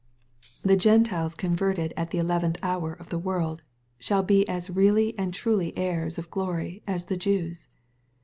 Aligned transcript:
The 0.63 0.75
Gentiles 0.75 1.35
converted 1.35 1.93
at 1.95 2.09
"the 2.09 2.17
eleventh 2.17 2.57
hour*' 2.63 2.93
of 2.93 3.09
the 3.09 3.19
world, 3.19 3.61
shall 3.99 4.23
be 4.23 4.49
as 4.49 4.67
really 4.67 5.13
and 5.15 5.31
truly 5.31 5.77
heirs 5.77 6.17
of 6.17 6.31
glory 6.31 6.81
as 6.87 7.05
the 7.05 7.17
Jews. 7.17 7.69